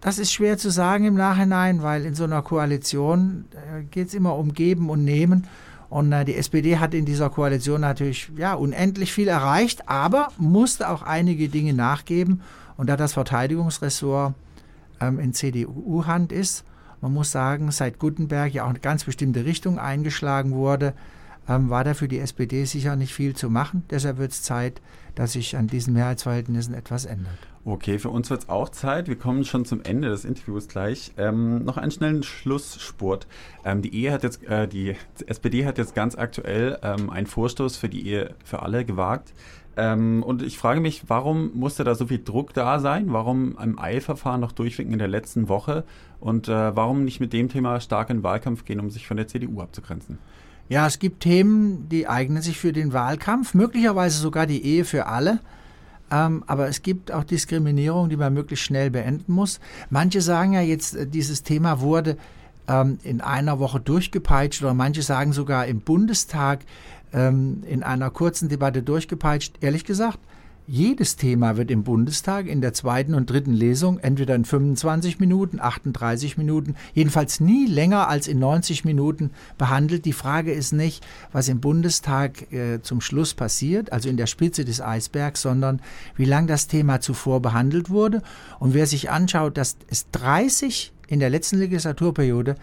Das 0.00 0.18
ist 0.18 0.32
schwer 0.32 0.58
zu 0.58 0.70
sagen 0.70 1.04
im 1.04 1.14
Nachhinein, 1.14 1.82
weil 1.82 2.04
in 2.04 2.14
so 2.14 2.24
einer 2.24 2.42
Koalition 2.42 3.44
äh, 3.52 3.84
geht 3.84 4.08
es 4.08 4.14
immer 4.14 4.36
um 4.36 4.54
Geben 4.54 4.90
und 4.90 5.04
Nehmen. 5.04 5.46
Und 5.96 6.12
äh, 6.12 6.26
die 6.26 6.34
SPD 6.34 6.76
hat 6.76 6.92
in 6.92 7.06
dieser 7.06 7.30
Koalition 7.30 7.80
natürlich 7.80 8.30
ja, 8.36 8.52
unendlich 8.52 9.14
viel 9.14 9.28
erreicht, 9.28 9.88
aber 9.88 10.28
musste 10.36 10.90
auch 10.90 11.00
einige 11.00 11.48
Dinge 11.48 11.72
nachgeben. 11.72 12.42
Und 12.76 12.90
da 12.90 12.98
das 12.98 13.14
Verteidigungsressort 13.14 14.34
ähm, 15.00 15.18
in 15.18 15.32
CDU-Hand 15.32 16.32
ist, 16.32 16.66
man 17.00 17.14
muss 17.14 17.32
sagen, 17.32 17.70
seit 17.70 17.98
Gutenberg 17.98 18.52
ja 18.52 18.64
auch 18.64 18.68
eine 18.68 18.78
ganz 18.78 19.04
bestimmte 19.04 19.46
Richtung 19.46 19.78
eingeschlagen 19.78 20.52
wurde, 20.52 20.92
ähm, 21.48 21.70
war 21.70 21.82
da 21.82 21.94
für 21.94 22.08
die 22.08 22.18
SPD 22.18 22.66
sicher 22.66 22.94
nicht 22.94 23.14
viel 23.14 23.34
zu 23.34 23.48
machen. 23.48 23.84
Deshalb 23.88 24.18
wird 24.18 24.32
es 24.32 24.42
Zeit, 24.42 24.82
dass 25.14 25.32
sich 25.32 25.56
an 25.56 25.66
diesen 25.66 25.94
Mehrheitsverhältnissen 25.94 26.74
etwas 26.74 27.06
ändert. 27.06 27.38
Okay, 27.68 27.98
für 27.98 28.10
uns 28.10 28.30
wird 28.30 28.44
es 28.44 28.48
auch 28.48 28.68
Zeit. 28.68 29.08
Wir 29.08 29.16
kommen 29.16 29.44
schon 29.44 29.64
zum 29.64 29.82
Ende 29.82 30.08
des 30.08 30.24
Interviews 30.24 30.68
gleich. 30.68 31.10
Ähm, 31.16 31.64
noch 31.64 31.76
einen 31.76 31.90
schnellen 31.90 32.22
Schlussspurt. 32.22 33.26
Ähm, 33.64 33.82
die 33.82 33.92
Ehe 33.92 34.12
hat 34.12 34.22
jetzt, 34.22 34.44
äh, 34.44 34.68
die 34.68 34.94
SPD 35.26 35.66
hat 35.66 35.76
jetzt 35.76 35.92
ganz 35.92 36.16
aktuell 36.16 36.78
ähm, 36.84 37.10
einen 37.10 37.26
Vorstoß 37.26 37.76
für 37.76 37.88
die 37.88 38.06
Ehe 38.06 38.36
für 38.44 38.62
alle 38.62 38.84
gewagt. 38.84 39.32
Ähm, 39.76 40.22
und 40.22 40.42
ich 40.42 40.58
frage 40.58 40.80
mich, 40.80 41.02
warum 41.08 41.50
musste 41.54 41.82
da 41.82 41.96
so 41.96 42.06
viel 42.06 42.22
Druck 42.22 42.54
da 42.54 42.78
sein? 42.78 43.06
Warum 43.08 43.58
ein 43.58 43.80
Eilverfahren 43.80 44.40
noch 44.40 44.52
durchwinken 44.52 44.92
in 44.92 45.00
der 45.00 45.08
letzten 45.08 45.48
Woche? 45.48 45.82
Und 46.20 46.46
äh, 46.46 46.76
warum 46.76 47.04
nicht 47.04 47.18
mit 47.18 47.32
dem 47.32 47.48
Thema 47.48 47.80
stark 47.80 48.10
in 48.10 48.18
den 48.18 48.22
Wahlkampf 48.22 48.64
gehen, 48.64 48.78
um 48.78 48.90
sich 48.90 49.08
von 49.08 49.16
der 49.16 49.26
CDU 49.26 49.60
abzugrenzen? 49.60 50.18
Ja, 50.68 50.86
es 50.86 51.00
gibt 51.00 51.18
Themen, 51.24 51.88
die 51.88 52.06
eignen 52.06 52.42
sich 52.42 52.60
für 52.60 52.72
den 52.72 52.92
Wahlkampf, 52.92 53.54
möglicherweise 53.54 54.20
sogar 54.20 54.46
die 54.46 54.64
Ehe 54.64 54.84
für 54.84 55.06
alle. 55.06 55.40
Ähm, 56.10 56.44
aber 56.46 56.68
es 56.68 56.82
gibt 56.82 57.10
auch 57.10 57.24
Diskriminierung, 57.24 58.08
die 58.08 58.16
man 58.16 58.32
möglichst 58.32 58.64
schnell 58.64 58.90
beenden 58.90 59.32
muss. 59.32 59.60
Manche 59.90 60.20
sagen 60.20 60.52
ja 60.52 60.60
jetzt, 60.60 60.94
äh, 60.94 61.06
dieses 61.06 61.42
Thema 61.42 61.80
wurde 61.80 62.16
ähm, 62.68 62.98
in 63.02 63.20
einer 63.20 63.58
Woche 63.58 63.80
durchgepeitscht 63.80 64.62
oder 64.62 64.74
manche 64.74 65.02
sagen 65.02 65.32
sogar 65.32 65.66
im 65.66 65.80
Bundestag 65.80 66.60
ähm, 67.12 67.62
in 67.66 67.82
einer 67.82 68.10
kurzen 68.10 68.48
Debatte 68.48 68.82
durchgepeitscht. 68.82 69.54
Ehrlich 69.60 69.84
gesagt, 69.84 70.18
jedes 70.68 71.16
Thema 71.16 71.56
wird 71.56 71.70
im 71.70 71.84
Bundestag 71.84 72.46
in 72.46 72.60
der 72.60 72.72
zweiten 72.72 73.14
und 73.14 73.30
dritten 73.30 73.52
Lesung 73.52 73.98
entweder 73.98 74.34
in 74.34 74.44
25 74.44 75.20
Minuten, 75.20 75.60
38 75.60 76.36
Minuten, 76.36 76.74
jedenfalls 76.92 77.40
nie 77.40 77.66
länger 77.66 78.08
als 78.08 78.26
in 78.26 78.38
90 78.38 78.84
Minuten 78.84 79.30
behandelt. 79.58 80.04
Die 80.04 80.12
Frage 80.12 80.52
ist 80.52 80.72
nicht, 80.72 81.06
was 81.32 81.48
im 81.48 81.60
Bundestag 81.60 82.52
äh, 82.52 82.82
zum 82.82 83.00
Schluss 83.00 83.34
passiert, 83.34 83.92
also 83.92 84.08
in 84.08 84.16
der 84.16 84.26
Spitze 84.26 84.64
des 84.64 84.80
Eisbergs, 84.80 85.42
sondern 85.42 85.80
wie 86.16 86.24
lange 86.24 86.48
das 86.48 86.66
Thema 86.66 87.00
zuvor 87.00 87.40
behandelt 87.40 87.88
wurde. 87.88 88.22
Und 88.58 88.74
wer 88.74 88.86
sich 88.86 89.10
anschaut, 89.10 89.56
dass 89.56 89.76
es 89.88 90.10
30 90.10 90.92
in 91.08 91.20
der 91.20 91.30
letzten 91.30 91.58
Legislaturperiode 91.58 92.56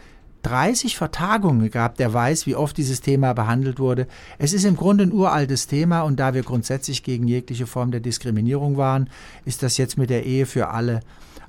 30 0.43 0.97
Vertagungen 0.97 1.71
gab, 1.71 1.97
der 1.97 2.13
weiß, 2.13 2.45
wie 2.45 2.55
oft 2.55 2.77
dieses 2.77 3.01
Thema 3.01 3.33
behandelt 3.33 3.79
wurde. 3.79 4.07
Es 4.37 4.53
ist 4.53 4.65
im 4.65 4.75
Grunde 4.75 5.05
ein 5.05 5.13
uraltes 5.13 5.67
Thema 5.67 6.01
und 6.01 6.19
da 6.19 6.33
wir 6.33 6.43
grundsätzlich 6.43 7.03
gegen 7.03 7.27
jegliche 7.27 7.65
Form 7.65 7.91
der 7.91 8.01
Diskriminierung 8.01 8.77
waren, 8.77 9.09
ist 9.45 9.63
das 9.63 9.77
jetzt 9.77 9.97
mit 9.97 10.09
der 10.09 10.25
Ehe 10.25 10.45
für 10.45 10.69
alle 10.69 10.99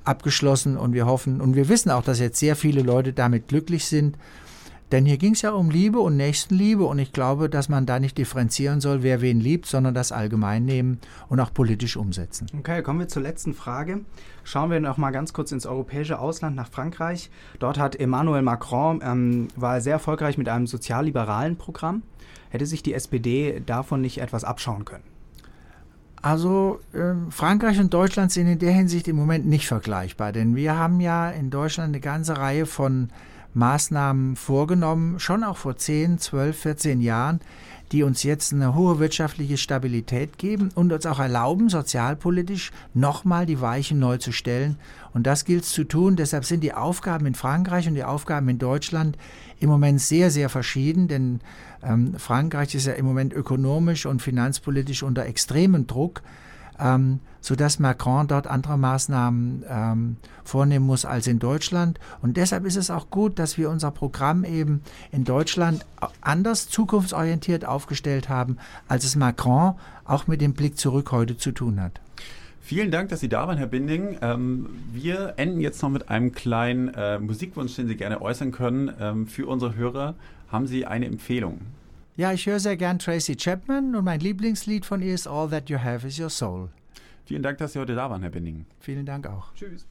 abgeschlossen 0.05 0.77
und 0.77 0.93
wir 0.93 1.05
hoffen 1.05 1.41
und 1.41 1.55
wir 1.55 1.67
wissen 1.67 1.91
auch, 1.91 2.03
dass 2.03 2.19
jetzt 2.19 2.39
sehr 2.39 2.55
viele 2.55 2.81
Leute 2.81 3.13
damit 3.13 3.47
glücklich 3.47 3.85
sind 3.85 4.17
denn 4.95 5.05
hier 5.05 5.17
ging 5.17 5.33
es 5.33 5.41
ja 5.41 5.51
um 5.51 5.69
Liebe 5.69 5.99
und 5.99 6.15
Nächstenliebe 6.15 6.85
und 6.85 6.99
ich 6.99 7.11
glaube, 7.11 7.49
dass 7.49 7.67
man 7.67 7.85
da 7.85 7.99
nicht 7.99 8.17
differenzieren 8.17 8.79
soll, 8.79 9.03
wer 9.03 9.19
wen 9.19 9.41
liebt, 9.41 9.65
sondern 9.65 9.93
das 9.93 10.13
allgemein 10.13 10.63
nehmen 10.63 11.01
und 11.27 11.41
auch 11.41 11.53
politisch 11.53 11.97
umsetzen. 11.97 12.47
Okay, 12.57 12.81
kommen 12.81 12.99
wir 12.99 13.09
zur 13.09 13.21
letzten 13.21 13.53
Frage. 13.53 14.05
Schauen 14.45 14.71
wir 14.71 14.79
noch 14.79 14.95
mal 14.95 15.11
ganz 15.11 15.33
kurz 15.33 15.51
ins 15.51 15.65
europäische 15.65 16.17
Ausland 16.17 16.55
nach 16.55 16.69
Frankreich. 16.69 17.29
Dort 17.59 17.77
hat 17.77 17.97
Emmanuel 17.97 18.41
Macron 18.41 19.01
ähm, 19.03 19.49
war 19.57 19.81
sehr 19.81 19.91
erfolgreich 19.91 20.37
mit 20.37 20.47
einem 20.47 20.65
sozialliberalen 20.65 21.57
Programm. 21.57 22.03
Hätte 22.49 22.65
sich 22.65 22.81
die 22.81 22.93
SPD 22.93 23.61
davon 23.65 23.99
nicht 23.99 24.19
etwas 24.21 24.45
abschauen 24.45 24.85
können? 24.85 25.03
Also 26.21 26.79
äh, 26.93 27.15
Frankreich 27.31 27.81
und 27.81 27.93
Deutschland 27.93 28.31
sind 28.31 28.47
in 28.47 28.59
der 28.59 28.71
Hinsicht 28.71 29.09
im 29.09 29.17
Moment 29.17 29.45
nicht 29.45 29.67
vergleichbar, 29.67 30.31
denn 30.31 30.55
wir 30.55 30.77
haben 30.77 31.01
ja 31.01 31.29
in 31.29 31.49
Deutschland 31.49 31.89
eine 31.89 31.99
ganze 31.99 32.37
Reihe 32.37 32.65
von 32.65 33.09
Maßnahmen 33.55 34.35
vorgenommen, 34.35 35.19
schon 35.19 35.43
auch 35.43 35.57
vor 35.57 35.77
10, 35.77 36.19
12, 36.19 36.57
14 36.57 37.01
Jahren, 37.01 37.39
die 37.91 38.03
uns 38.03 38.23
jetzt 38.23 38.51
eine 38.51 38.75
hohe 38.75 38.99
wirtschaftliche 38.99 39.57
Stabilität 39.57 40.37
geben 40.37 40.69
und 40.75 40.91
uns 40.91 41.05
auch 41.05 41.19
erlauben, 41.19 41.69
sozialpolitisch 41.69 42.71
nochmal 42.93 43.45
die 43.45 43.61
Weichen 43.61 43.99
neu 43.99 44.17
zu 44.17 44.31
stellen. 44.31 44.77
Und 45.13 45.25
das 45.25 45.45
gilt 45.45 45.63
es 45.63 45.71
zu 45.71 45.83
tun. 45.83 46.15
Deshalb 46.15 46.45
sind 46.45 46.61
die 46.61 46.73
Aufgaben 46.73 47.25
in 47.25 47.35
Frankreich 47.35 47.87
und 47.87 47.95
die 47.95 48.03
Aufgaben 48.03 48.49
in 48.49 48.57
Deutschland 48.57 49.17
im 49.59 49.69
Moment 49.69 50.01
sehr, 50.01 50.31
sehr 50.31 50.49
verschieden, 50.49 51.07
denn 51.07 51.39
ähm, 51.83 52.15
Frankreich 52.17 52.75
ist 52.75 52.87
ja 52.87 52.93
im 52.93 53.05
Moment 53.05 53.33
ökonomisch 53.33 54.05
und 54.05 54.21
finanzpolitisch 54.21 55.03
unter 55.03 55.25
extremem 55.25 55.87
Druck 55.87 56.21
ähm, 56.79 57.19
sodass 57.41 57.79
Macron 57.79 58.27
dort 58.27 58.47
andere 58.47 58.77
Maßnahmen 58.77 59.63
ähm, 59.69 60.17
vornehmen 60.43 60.85
muss 60.85 61.05
als 61.05 61.27
in 61.27 61.39
Deutschland. 61.39 61.99
Und 62.21 62.37
deshalb 62.37 62.65
ist 62.65 62.75
es 62.75 62.89
auch 62.89 63.09
gut, 63.09 63.39
dass 63.39 63.57
wir 63.57 63.69
unser 63.69 63.91
Programm 63.91 64.43
eben 64.43 64.81
in 65.11 65.23
Deutschland 65.23 65.85
anders 66.21 66.69
zukunftsorientiert 66.69 67.65
aufgestellt 67.65 68.29
haben, 68.29 68.57
als 68.87 69.05
es 69.05 69.15
Macron 69.15 69.75
auch 70.05 70.27
mit 70.27 70.41
dem 70.41 70.53
Blick 70.53 70.77
zurück 70.77 71.11
heute 71.11 71.37
zu 71.37 71.51
tun 71.51 71.81
hat. 71.81 72.01
Vielen 72.61 72.89
Dank, 72.89 73.09
dass 73.09 73.19
Sie 73.19 73.29
da 73.29 73.47
waren, 73.47 73.59
Herr 73.59 73.67
Binding. 73.67 74.17
Ähm, 74.23 74.69
wir 74.91 75.35
enden 75.37 75.61
jetzt 75.61 75.83
noch 75.83 75.91
mit 75.91 76.09
einem 76.09 76.31
kleinen 76.31 76.91
äh, 76.95 77.19
Musikwunsch, 77.19 77.75
den 77.75 77.87
Sie 77.87 77.95
gerne 77.95 78.21
äußern 78.21 78.51
können. 78.51 78.91
Ähm, 78.99 79.27
für 79.27 79.45
unsere 79.45 79.75
Hörer 79.75 80.15
haben 80.51 80.65
Sie 80.65 80.87
eine 80.87 81.05
Empfehlung? 81.05 81.61
Ja, 82.17 82.31
ich 82.31 82.45
höre 82.45 82.59
sehr 82.59 82.77
gern 82.77 82.97
Tracy 82.97 83.35
Chapman 83.35 83.93
und 83.93 84.05
mein 84.05 84.21
Lieblingslied 84.21 84.85
von 84.85 85.01
ihr 85.01 85.13
ist 85.13 85.27
All 85.27 85.49
That 85.49 85.69
You 85.69 85.77
Have 85.79 86.07
Is 86.07 86.17
Your 86.17 86.29
Soul. 86.29 86.69
Vielen 87.25 87.43
Dank, 87.43 87.57
dass 87.57 87.73
Sie 87.73 87.79
heute 87.79 87.93
da 87.93 88.09
waren, 88.09 88.21
Herr 88.21 88.31
Benning. 88.31 88.65
Vielen 88.79 89.05
Dank 89.05 89.27
auch. 89.27 89.53
Tschüss. 89.53 89.85